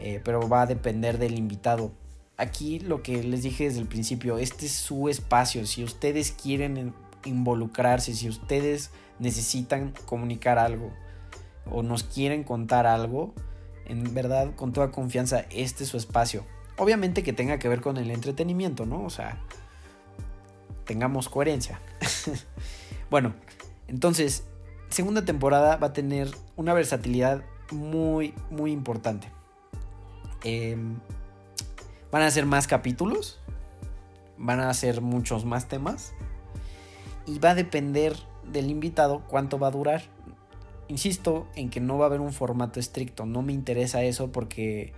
Eh, 0.00 0.20
pero 0.24 0.48
va 0.48 0.62
a 0.62 0.66
depender 0.66 1.18
del 1.18 1.38
invitado. 1.38 1.92
Aquí 2.36 2.80
lo 2.80 3.00
que 3.00 3.22
les 3.22 3.44
dije 3.44 3.62
desde 3.62 3.78
el 3.78 3.86
principio, 3.86 4.38
este 4.38 4.66
es 4.66 4.72
su 4.72 5.08
espacio. 5.08 5.64
Si 5.66 5.84
ustedes 5.84 6.32
quieren 6.32 6.94
involucrarse, 7.24 8.12
si 8.12 8.28
ustedes 8.28 8.90
necesitan 9.20 9.94
comunicar 10.04 10.58
algo 10.58 10.90
o 11.70 11.84
nos 11.84 12.02
quieren 12.02 12.42
contar 12.42 12.88
algo, 12.88 13.34
en 13.86 14.12
verdad, 14.14 14.56
con 14.56 14.72
toda 14.72 14.90
confianza, 14.90 15.44
este 15.50 15.84
es 15.84 15.90
su 15.90 15.96
espacio. 15.96 16.44
Obviamente 16.76 17.22
que 17.22 17.32
tenga 17.32 17.60
que 17.60 17.68
ver 17.68 17.80
con 17.80 17.98
el 17.98 18.10
entretenimiento, 18.10 18.84
¿no? 18.84 19.04
O 19.04 19.10
sea, 19.10 19.44
tengamos 20.88 21.28
coherencia. 21.28 21.80
bueno, 23.10 23.34
entonces, 23.88 24.44
segunda 24.88 25.24
temporada 25.24 25.76
va 25.76 25.88
a 25.88 25.92
tener 25.92 26.30
una 26.56 26.72
versatilidad 26.72 27.44
muy, 27.70 28.34
muy 28.50 28.72
importante. 28.72 29.30
Em, 30.42 30.98
van 32.10 32.22
a 32.22 32.30
ser 32.30 32.46
más 32.46 32.66
capítulos, 32.66 33.38
van 34.38 34.60
a 34.60 34.72
ser 34.72 35.02
muchos 35.02 35.44
más 35.44 35.68
temas 35.68 36.14
y 37.26 37.38
va 37.38 37.50
a 37.50 37.54
depender 37.54 38.16
del 38.50 38.70
invitado 38.70 39.22
cuánto 39.28 39.58
va 39.58 39.68
a 39.68 39.72
durar. 39.72 40.02
Insisto 40.88 41.46
en 41.54 41.68
que 41.68 41.80
no 41.80 41.98
va 41.98 42.06
a 42.06 42.08
haber 42.08 42.22
un 42.22 42.32
formato 42.32 42.80
estricto, 42.80 43.26
no 43.26 43.42
me 43.42 43.52
interesa 43.52 44.02
eso 44.04 44.32
porque 44.32 44.94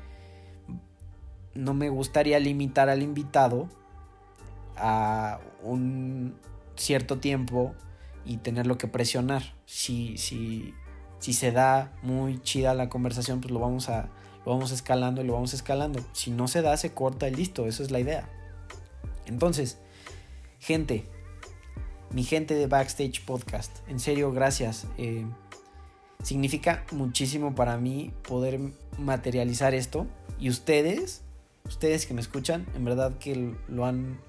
no 1.52 1.74
me 1.74 1.88
gustaría 1.88 2.38
limitar 2.38 2.88
al 2.88 3.02
invitado 3.02 3.68
a 4.80 5.40
un 5.62 6.34
cierto 6.76 7.18
tiempo 7.18 7.74
y 8.24 8.38
tenerlo 8.38 8.78
que 8.78 8.88
presionar. 8.88 9.42
Si, 9.66 10.16
si, 10.16 10.74
si 11.18 11.32
se 11.32 11.52
da 11.52 11.92
muy 12.02 12.40
chida 12.42 12.74
la 12.74 12.88
conversación, 12.88 13.40
pues 13.40 13.52
lo 13.52 13.60
vamos 13.60 13.88
a 13.88 14.10
lo 14.44 14.52
vamos 14.52 14.72
escalando 14.72 15.22
y 15.22 15.26
lo 15.26 15.34
vamos 15.34 15.52
escalando. 15.54 16.00
Si 16.12 16.30
no 16.30 16.48
se 16.48 16.62
da, 16.62 16.76
se 16.76 16.92
corta 16.92 17.28
y 17.28 17.34
listo, 17.34 17.66
esa 17.66 17.82
es 17.82 17.90
la 17.90 18.00
idea. 18.00 18.28
Entonces, 19.26 19.78
gente, 20.58 21.04
mi 22.10 22.24
gente 22.24 22.54
de 22.54 22.66
Backstage 22.66 23.24
Podcast, 23.24 23.86
en 23.88 24.00
serio, 24.00 24.32
gracias. 24.32 24.86
Eh, 24.96 25.26
significa 26.22 26.84
muchísimo 26.92 27.54
para 27.54 27.76
mí 27.76 28.12
poder 28.26 28.58
materializar 28.98 29.74
esto. 29.74 30.06
Y 30.38 30.48
ustedes, 30.48 31.22
ustedes 31.66 32.06
que 32.06 32.14
me 32.14 32.20
escuchan, 32.20 32.66
en 32.74 32.84
verdad 32.84 33.18
que 33.18 33.54
lo 33.68 33.84
han... 33.84 34.20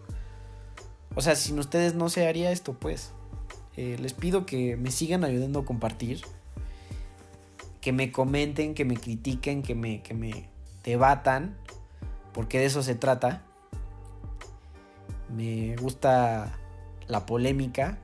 O 1.16 1.22
sea, 1.22 1.36
sin 1.36 1.60
ustedes 1.60 1.94
no 1.94 2.10
se 2.10 2.28
haría 2.28 2.52
esto, 2.52 2.74
pues. 2.74 3.12
Eh, 3.78 3.98
les 4.00 4.14
pido 4.14 4.46
que 4.46 4.78
me 4.78 4.92
sigan 4.92 5.24
ayudando 5.24 5.60
a 5.60 5.66
compartir. 5.66 6.22
Que 7.82 7.92
me 7.92 8.12
comenten, 8.12 8.74
que 8.74 8.86
me 8.86 8.96
critiquen, 8.96 9.64
que 9.64 9.76
me, 9.76 10.02
que 10.02 10.14
me 10.14 10.50
debatan. 10.84 11.58
Porque 12.34 12.60
de 12.60 12.66
eso 12.66 12.84
se 12.84 12.96
trata. 12.96 13.44
Me 15.36 15.76
gusta 15.78 16.58
la 17.08 17.26
polémica. 17.26 17.98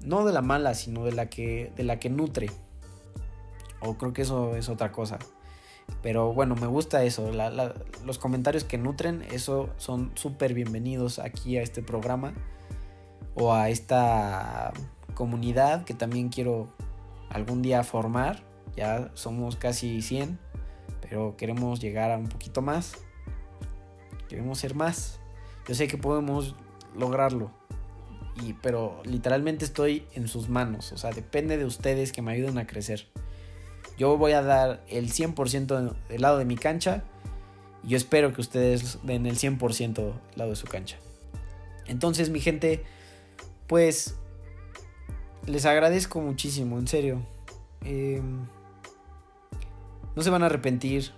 No 0.00 0.24
de 0.24 0.32
la 0.32 0.42
mala, 0.42 0.74
sino 0.74 1.04
de 1.04 1.12
la 1.12 1.26
que, 1.30 1.72
de 1.74 1.84
la 1.84 1.98
que 1.98 2.10
nutre. 2.10 2.50
O 3.80 3.94
creo 3.94 4.12
que 4.12 4.22
eso 4.22 4.56
es 4.56 4.68
otra 4.68 4.92
cosa. 4.92 5.18
Pero 6.02 6.32
bueno, 6.32 6.54
me 6.54 6.66
gusta 6.66 7.02
eso. 7.04 7.30
los 8.04 8.18
comentarios 8.18 8.64
que 8.64 8.78
nutren, 8.78 9.22
eso 9.32 9.70
son 9.76 10.12
súper 10.14 10.54
bienvenidos 10.54 11.18
aquí 11.18 11.56
a 11.56 11.62
este 11.62 11.82
programa. 11.82 12.32
O 13.34 13.52
a 13.52 13.68
esta 13.68 14.72
comunidad 15.14 15.84
que 15.84 15.94
también 15.94 16.28
quiero 16.28 16.68
algún 17.30 17.62
día 17.62 17.82
formar. 17.82 18.44
Ya 18.76 19.10
somos 19.14 19.56
casi 19.56 20.02
100, 20.02 20.38
pero 21.00 21.36
queremos 21.36 21.80
llegar 21.80 22.10
a 22.10 22.18
un 22.18 22.28
poquito 22.28 22.62
más. 22.62 22.94
Queremos 24.28 24.58
ser 24.58 24.74
más. 24.74 25.18
Yo 25.66 25.74
sé 25.74 25.88
que 25.88 25.98
podemos 25.98 26.54
lograrlo. 26.94 27.50
Y, 28.42 28.52
pero 28.54 29.00
literalmente 29.04 29.64
estoy 29.64 30.06
en 30.14 30.28
sus 30.28 30.48
manos. 30.48 30.92
O 30.92 30.98
sea, 30.98 31.10
depende 31.10 31.56
de 31.56 31.64
ustedes 31.64 32.12
que 32.12 32.22
me 32.22 32.32
ayuden 32.32 32.58
a 32.58 32.66
crecer. 32.66 33.08
Yo 33.98 34.18
voy 34.18 34.32
a 34.32 34.42
dar 34.42 34.82
el 34.88 35.10
100% 35.10 35.94
del 36.08 36.20
lado 36.20 36.38
de 36.38 36.44
mi 36.44 36.56
cancha. 36.56 37.02
Y 37.82 37.88
yo 37.88 37.96
espero 37.96 38.32
que 38.32 38.40
ustedes 38.40 38.98
den 39.02 39.26
el 39.26 39.36
100% 39.36 39.94
del 39.94 40.14
lado 40.34 40.50
de 40.50 40.56
su 40.56 40.66
cancha. 40.66 40.96
Entonces, 41.86 42.30
mi 42.30 42.40
gente, 42.40 42.82
pues 43.66 44.16
les 45.46 45.64
agradezco 45.64 46.20
muchísimo, 46.20 46.78
en 46.78 46.88
serio. 46.88 47.26
Em, 47.84 48.46
no 50.14 50.22
se 50.22 50.30
van 50.30 50.42
a 50.42 50.46
arrepentir 50.46 51.12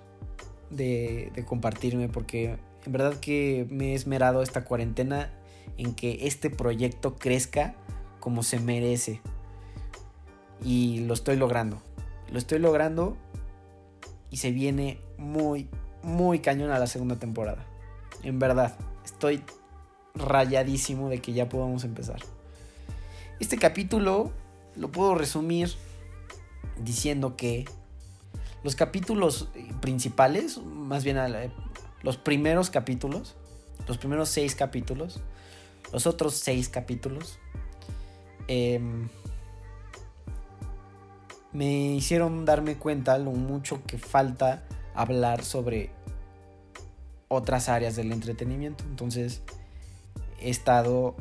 de, 0.70 1.32
de 1.35 1.44
compartirme 1.44 2.08
porque 2.08 2.58
en 2.85 2.92
verdad 2.92 3.18
que 3.18 3.66
me 3.70 3.92
he 3.92 3.94
esmerado 3.94 4.42
esta 4.42 4.64
cuarentena 4.64 5.32
en 5.78 5.94
que 5.94 6.26
este 6.26 6.50
proyecto 6.50 7.16
crezca 7.16 7.75
como 8.20 8.42
se 8.42 8.61
merece. 8.61 9.20
Y 10.62 11.00
lo 11.00 11.14
estoy 11.14 11.37
logrando. 11.37 11.80
Lo 12.30 12.38
estoy 12.38 12.58
logrando 12.58 13.16
y 14.30 14.37
se 14.38 14.50
viene 14.50 15.00
muy, 15.16 15.68
muy 16.02 16.40
cañón 16.40 16.70
a 16.70 16.78
la 16.78 16.87
segunda 16.87 17.16
temporada. 17.16 17.64
En 18.23 18.38
verdad, 18.38 18.76
estoy 19.04 19.42
rayadísimo 20.14 21.08
de 21.08 21.20
que 21.20 21.32
ya 21.32 21.49
podamos 21.49 21.85
empezar. 21.85 22.20
Este 23.40 23.56
capítulo 23.56 24.32
lo 24.76 24.91
puedo 24.91 25.14
resumir 25.14 25.71
diciendo 26.82 27.36
que 27.36 27.64
los 28.62 28.75
capítulos 28.75 29.49
principales, 29.80 30.58
más 30.58 31.04
bien 31.04 31.17
los 32.02 32.17
primeros 32.17 32.71
capítulos, 32.71 33.36
los 33.86 33.99
primeros 33.99 34.28
seis 34.28 34.54
capítulos, 34.54 35.21
los 35.93 36.06
otros 36.06 36.34
seis 36.34 36.69
capítulos, 36.69 37.38
em, 38.49 39.08
me 41.52 41.95
hicieron 41.95 42.45
darme 42.45 42.76
cuenta 42.76 43.19
lo 43.19 43.32
mucho 43.32 43.82
que 43.87 43.99
falta 43.99 44.63
hablar 44.95 45.45
sobre 45.45 45.91
otras 47.28 47.69
áreas 47.69 47.97
del 47.97 48.13
entretenimiento. 48.13 48.84
Entonces 48.84 49.43
he 50.41 50.50
estado 50.50 51.15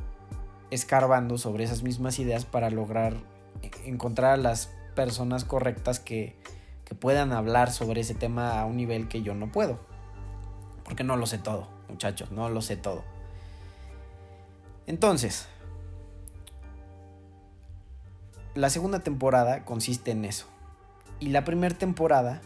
escarbando 0.72 1.38
sobre 1.38 1.64
esas 1.64 1.84
mismas 1.84 2.20
ideas 2.20 2.46
para 2.46 2.70
lograr 2.70 3.16
encontrar 3.86 4.34
a 4.34 4.38
las 4.38 4.72
personas 4.96 5.46
correctas 5.46 6.00
que, 6.00 6.36
que 6.86 6.96
puedan 6.96 7.32
hablar 7.32 7.72
sobre 7.72 8.02
ese 8.02 8.14
tema 8.14 8.60
a 8.60 8.66
un 8.66 8.78
nivel 8.78 9.08
que 9.08 9.22
yo 9.22 9.34
no 9.34 9.52
puedo. 9.52 9.80
Porque 10.84 11.04
no 11.04 11.18
lo 11.18 11.26
sé 11.26 11.38
todo, 11.38 11.68
muchachos, 11.90 12.32
no 12.32 12.50
lo 12.50 12.62
sé 12.62 12.78
todo. 12.78 13.04
Entonces, 14.86 15.48
la 18.58 18.70
segunda 18.70 19.00
temporada 19.00 19.64
consiste 19.64 20.12
en 20.12 20.26
eso. 20.26 20.48
Y 21.20 21.30
la 21.30 21.44
primera 21.44 21.76
temporada, 21.78 22.42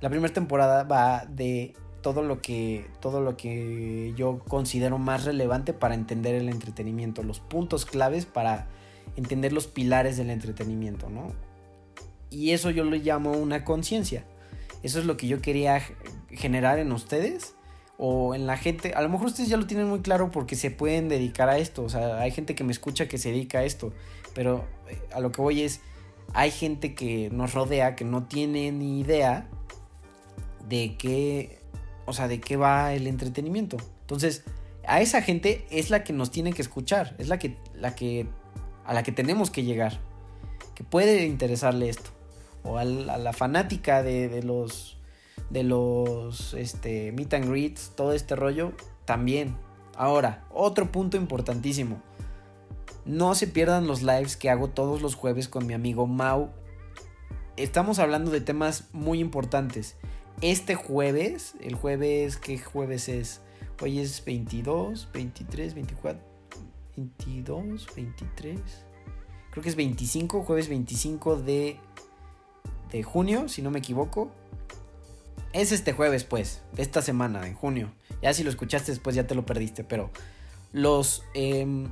la 0.00 0.10
primera 0.10 0.32
temporada 0.32 0.84
va 0.84 1.24
de 1.26 1.74
todo 2.02 2.22
lo 2.22 2.40
que 2.40 2.88
todo 3.00 3.20
lo 3.20 3.36
que 3.36 4.14
yo 4.16 4.38
considero 4.48 4.98
más 4.98 5.24
relevante 5.24 5.72
para 5.72 5.94
entender 5.94 6.34
el 6.34 6.48
entretenimiento, 6.48 7.22
los 7.22 7.40
puntos 7.40 7.84
claves 7.84 8.26
para 8.26 8.68
entender 9.16 9.52
los 9.52 9.66
pilares 9.66 10.16
del 10.16 10.30
entretenimiento, 10.30 11.10
¿no? 11.10 11.32
Y 12.30 12.52
eso 12.52 12.70
yo 12.70 12.84
lo 12.84 12.96
llamo 12.96 13.32
una 13.32 13.64
conciencia. 13.64 14.24
Eso 14.82 14.98
es 14.98 15.04
lo 15.04 15.16
que 15.16 15.26
yo 15.26 15.42
quería 15.42 15.82
generar 16.30 16.78
en 16.78 16.92
ustedes 16.92 17.54
o 18.02 18.34
en 18.34 18.46
la 18.46 18.56
gente. 18.56 18.94
A 18.94 19.02
lo 19.02 19.08
mejor 19.08 19.26
ustedes 19.26 19.48
ya 19.48 19.58
lo 19.58 19.66
tienen 19.66 19.86
muy 19.86 20.00
claro 20.00 20.30
porque 20.30 20.56
se 20.56 20.70
pueden 20.70 21.08
dedicar 21.08 21.48
a 21.48 21.58
esto. 21.58 21.84
O 21.84 21.88
sea, 21.88 22.18
hay 22.18 22.30
gente 22.30 22.54
que 22.54 22.64
me 22.64 22.72
escucha 22.72 23.06
que 23.06 23.18
se 23.18 23.30
dedica 23.30 23.58
a 23.58 23.64
esto. 23.64 23.92
Pero 24.34 24.64
eh, 24.88 24.98
a 25.12 25.20
lo 25.20 25.30
que 25.30 25.42
voy 25.42 25.62
es, 25.62 25.80
hay 26.32 26.50
gente 26.50 26.94
que 26.94 27.28
nos 27.30 27.52
rodea 27.52 27.94
que 27.94 28.04
no 28.04 28.24
tiene 28.24 28.72
ni 28.72 29.00
idea 29.00 29.48
de 30.66 30.96
qué 30.96 31.60
o 32.10 32.12
sea, 32.12 32.26
de 32.26 32.40
qué 32.40 32.56
va 32.56 32.92
el 32.92 33.06
entretenimiento. 33.06 33.76
Entonces, 34.00 34.42
a 34.84 35.00
esa 35.00 35.22
gente 35.22 35.64
es 35.70 35.90
la 35.90 36.02
que 36.02 36.12
nos 36.12 36.32
tiene 36.32 36.52
que 36.52 36.60
escuchar, 36.60 37.14
es 37.18 37.28
la 37.28 37.38
que, 37.38 37.56
la 37.74 37.94
que, 37.94 38.26
a 38.84 38.92
la 38.92 39.04
que 39.04 39.12
tenemos 39.12 39.50
que 39.50 39.62
llegar, 39.62 40.00
que 40.74 40.82
puede 40.82 41.26
interesarle 41.26 41.88
esto. 41.88 42.10
O 42.64 42.78
a 42.78 42.84
la, 42.84 43.32
fanática 43.32 44.02
de, 44.02 44.42
los, 44.42 44.98
de 45.48 45.62
los, 45.62 46.54
este, 46.54 47.12
meet 47.12 47.34
and 47.34 47.48
greets, 47.48 47.92
todo 47.96 48.12
este 48.12 48.36
rollo, 48.36 48.72
también. 49.04 49.56
Ahora, 49.96 50.44
otro 50.50 50.92
punto 50.92 51.16
importantísimo. 51.16 52.02
No 53.04 53.34
se 53.34 53.46
pierdan 53.46 53.86
los 53.86 54.02
lives 54.02 54.36
que 54.36 54.50
hago 54.50 54.68
todos 54.68 55.02
los 55.02 55.14
jueves 55.14 55.48
con 55.48 55.66
mi 55.66 55.74
amigo 55.74 56.06
Mau. 56.06 56.50
Estamos 57.56 57.98
hablando 57.98 58.30
de 58.30 58.40
temas 58.40 58.88
muy 58.92 59.20
importantes 59.20 59.96
este 60.40 60.74
jueves, 60.74 61.54
el 61.60 61.74
jueves, 61.74 62.38
¿qué 62.38 62.58
jueves 62.58 63.10
es? 63.10 63.42
Hoy 63.82 63.98
es 63.98 64.24
22, 64.24 65.10
23, 65.12 65.74
24, 65.74 66.22
22, 66.96 67.86
23. 67.94 68.60
Creo 69.50 69.62
que 69.62 69.68
es 69.68 69.76
25, 69.76 70.42
jueves 70.42 70.68
25 70.70 71.36
de, 71.36 71.78
de 72.90 73.02
junio, 73.02 73.48
si 73.48 73.60
no 73.60 73.70
me 73.70 73.80
equivoco. 73.80 74.30
Es 75.52 75.72
este 75.72 75.92
jueves, 75.92 76.24
pues, 76.24 76.62
esta 76.76 77.02
semana, 77.02 77.46
en 77.46 77.54
junio. 77.54 77.92
Ya 78.22 78.32
si 78.34 78.44
lo 78.44 78.50
escuchaste 78.50 78.92
después 78.92 79.16
ya 79.16 79.26
te 79.26 79.34
lo 79.34 79.44
perdiste, 79.46 79.82
pero 79.82 80.10
los, 80.72 81.24
em, 81.34 81.88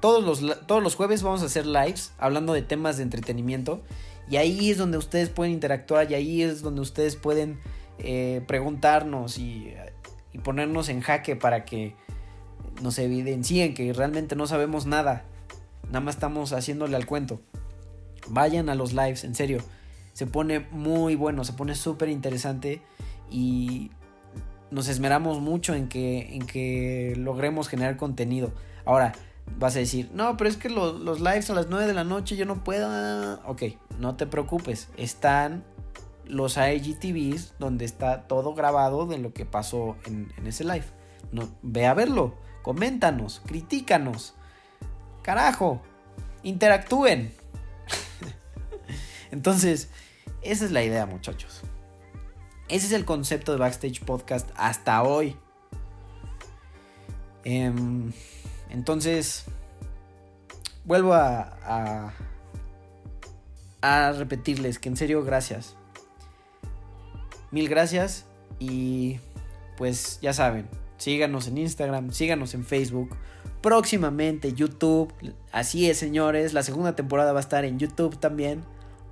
todos, 0.00 0.24
los, 0.24 0.66
todos 0.66 0.82
los 0.82 0.94
jueves 0.94 1.22
vamos 1.22 1.42
a 1.42 1.46
hacer 1.46 1.66
lives 1.66 2.12
hablando 2.18 2.52
de 2.52 2.62
temas 2.62 2.96
de 2.96 3.02
entretenimiento. 3.02 3.82
Y 4.30 4.36
ahí 4.36 4.70
es 4.70 4.78
donde 4.78 4.98
ustedes 4.98 5.28
pueden 5.28 5.52
interactuar 5.52 6.10
y 6.10 6.14
ahí 6.14 6.42
es 6.42 6.62
donde 6.62 6.80
ustedes 6.80 7.16
pueden 7.16 7.60
eh, 7.98 8.42
preguntarnos 8.46 9.38
y, 9.38 9.74
ponernos 10.42 10.88
en 10.88 11.02
jaque 11.02 11.36
para 11.36 11.66
que 11.66 11.94
nos 12.80 12.98
evidencien 12.98 13.74
que 13.74 13.92
realmente 13.92 14.34
no 14.34 14.46
sabemos 14.46 14.86
nada. 14.86 15.24
Nada 15.86 16.00
más 16.00 16.14
estamos 16.14 16.52
haciéndole 16.52 16.96
al 16.96 17.06
cuento. 17.06 17.40
Vayan 18.28 18.70
a 18.70 18.74
los 18.74 18.94
lives, 18.94 19.24
en 19.24 19.34
serio. 19.34 19.62
Se 20.12 20.26
pone 20.26 20.60
muy 20.70 21.14
bueno, 21.14 21.44
se 21.44 21.52
pone 21.52 21.74
súper 21.74 22.08
interesante 22.08 22.82
y 23.30 23.90
nos 24.70 24.88
esmeramos 24.88 25.40
mucho 25.40 25.74
en 25.74 25.88
que, 25.88 26.34
en 26.34 26.46
que 26.46 27.14
logremos 27.16 27.68
generar 27.68 27.96
contenido. 27.96 28.52
Ahora, 28.84 29.12
vas 29.58 29.76
a 29.76 29.78
decir, 29.78 30.10
no, 30.14 30.36
pero 30.36 30.48
es 30.48 30.56
que 30.56 30.68
los, 30.68 31.00
los 31.00 31.20
lives 31.20 31.50
a 31.50 31.54
las 31.54 31.68
9 31.68 31.86
de 31.86 31.94
la 31.94 32.04
noche 32.04 32.36
yo 32.36 32.46
no 32.46 32.64
puedo. 32.64 33.40
Ok, 33.46 33.62
no 33.98 34.16
te 34.16 34.26
preocupes, 34.26 34.88
están 34.96 35.64
los 36.26 36.56
IGTVs 36.56 37.54
donde 37.58 37.84
está 37.84 38.22
todo 38.22 38.54
grabado 38.54 39.06
de 39.06 39.18
lo 39.18 39.32
que 39.32 39.44
pasó 39.44 39.96
en, 40.06 40.32
ese 40.46 40.64
live. 40.64 40.84
No, 41.30 41.48
ve 41.62 41.86
a 41.86 41.94
verlo, 41.94 42.34
coméntanos, 42.62 43.42
critícanos. 43.46 44.34
Carajo, 45.22 45.82
interactúen. 46.42 47.32
Entonces, 49.32 49.88
esa 50.42 50.64
es 50.64 50.70
la 50.70 50.84
idea, 50.84 51.06
muchachos. 51.06 51.62
Ese 52.68 52.86
es 52.86 52.92
el 52.92 53.04
concepto 53.04 53.50
de 53.52 53.58
Backstage 53.58 54.04
Podcast 54.04 54.48
hasta 54.54 55.02
hoy. 55.02 55.36
Em, 57.44 58.12
entonces, 58.70 59.44
vuelvo 60.84 61.14
a, 61.14 61.56
a, 61.64 62.12
a 63.80 64.12
repetirles 64.12 64.78
que 64.78 64.88
en 64.88 64.96
serio, 64.96 65.24
gracias. 65.24 65.76
Mil 67.50 67.68
gracias 67.68 68.26
y 68.58 69.18
pues 69.76 70.18
ya 70.22 70.32
saben, 70.32 70.68
síganos 70.96 71.48
en 71.48 71.58
Instagram, 71.58 72.12
síganos 72.12 72.54
en 72.54 72.64
Facebook, 72.64 73.16
próximamente 73.60 74.52
YouTube, 74.52 75.12
así 75.50 75.90
es 75.90 75.98
señores, 75.98 76.54
la 76.54 76.62
segunda 76.62 76.94
temporada 76.96 77.32
va 77.32 77.40
a 77.40 77.42
estar 77.42 77.64
en 77.64 77.78
YouTube 77.78 78.18
también. 78.18 78.64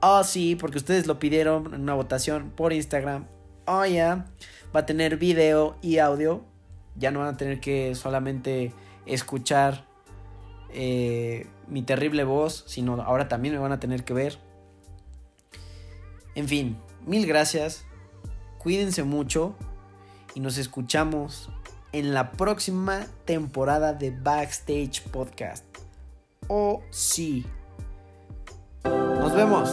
Oh 0.03 0.25
sí, 0.25 0.57
porque 0.57 0.79
ustedes 0.79 1.07
lo 1.07 1.19
pidieron 1.19 1.75
en 1.75 1.83
una 1.83 1.95
votación 1.95 2.51
por 2.51 2.73
Instagram. 2.73 3.27
Oh 3.67 3.85
ya, 3.85 4.27
va 4.75 4.81
a 4.81 4.87
tener 4.87 5.19
video 5.19 5.77
y 5.83 5.99
audio. 5.99 6.45
Ya 6.97 7.11
no 7.11 7.21
van 7.21 7.29
a 7.29 7.37
tener 7.37 7.61
que 7.61 7.95
solamente 7.95 8.73
escuchar 9.07 9.87
eh, 10.73 11.47
mi 11.69 11.83
terrible 11.83 12.25
voz, 12.25 12.65
sino 12.67 13.01
ahora 13.03 13.29
también 13.29 13.55
me 13.55 13.61
van 13.61 13.73
a 13.73 13.81
tener 13.81 14.05
que 14.05 14.15
ver. 14.15 14.39
En 16.35 16.49
fin, 16.49 16.79
mil 17.07 17.27
gracias. 17.27 17.85
Cuídense 18.59 19.03
mucho 19.03 19.55
y 20.35 20.41
nos 20.41 20.59
escuchamos 20.59 21.51
en 21.93 22.15
la 22.15 22.33
próxima 22.33 23.07
temporada 23.25 23.93
de 23.93 24.11
Backstage 24.11 25.03
Podcast. 25.11 25.65
Oh, 26.49 26.83
sí. 26.91 27.47
Vemos. 29.41 29.71